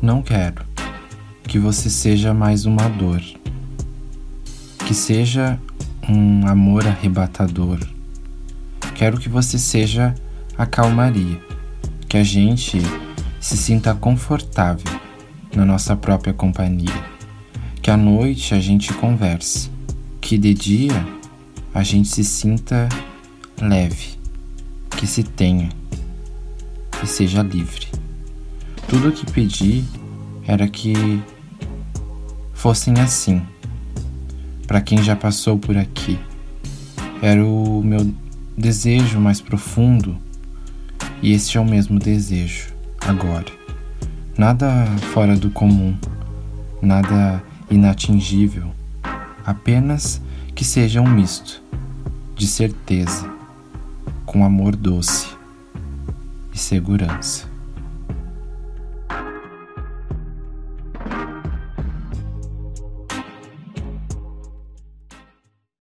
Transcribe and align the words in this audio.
Não 0.00 0.22
quero 0.22 0.64
que 1.42 1.58
você 1.58 1.90
seja 1.90 2.32
mais 2.32 2.64
uma 2.64 2.88
dor, 2.88 3.20
que 4.86 4.94
seja 4.94 5.58
um 6.08 6.46
amor 6.46 6.86
arrebatador. 6.86 7.80
Quero 8.94 9.18
que 9.18 9.28
você 9.28 9.58
seja 9.58 10.14
a 10.56 10.64
calmaria, 10.64 11.40
que 12.08 12.16
a 12.16 12.22
gente 12.22 12.78
se 13.40 13.56
sinta 13.56 13.92
confortável 13.92 15.00
na 15.52 15.64
nossa 15.64 15.96
própria 15.96 16.32
companhia, 16.32 17.04
que 17.82 17.90
à 17.90 17.96
noite 17.96 18.54
a 18.54 18.60
gente 18.60 18.92
converse, 18.94 19.68
que 20.20 20.38
de 20.38 20.54
dia 20.54 21.06
a 21.74 21.82
gente 21.82 22.08
se 22.08 22.22
sinta 22.22 22.88
leve, 23.60 24.16
que 24.96 25.08
se 25.08 25.24
tenha. 25.24 25.70
E 27.02 27.06
seja 27.06 27.42
livre. 27.42 27.88
Tudo 28.88 29.10
o 29.10 29.12
que 29.12 29.30
pedi 29.30 29.84
era 30.46 30.66
que 30.66 31.22
fossem 32.54 32.98
assim, 33.00 33.42
para 34.66 34.80
quem 34.80 35.02
já 35.02 35.14
passou 35.14 35.58
por 35.58 35.76
aqui. 35.76 36.18
Era 37.20 37.44
o 37.44 37.82
meu 37.84 38.10
desejo 38.56 39.20
mais 39.20 39.42
profundo 39.42 40.16
e 41.20 41.34
este 41.34 41.58
é 41.58 41.60
o 41.60 41.66
mesmo 41.66 41.98
desejo 41.98 42.72
agora. 42.98 43.52
Nada 44.38 44.86
fora 45.12 45.36
do 45.36 45.50
comum, 45.50 45.94
nada 46.80 47.42
inatingível, 47.70 48.70
apenas 49.44 50.18
que 50.54 50.64
seja 50.64 51.02
um 51.02 51.08
misto 51.10 51.62
de 52.34 52.46
certeza 52.46 53.30
com 54.24 54.46
amor 54.46 54.74
doce 54.74 55.28
e 56.54 56.58
segurança. 56.58 57.57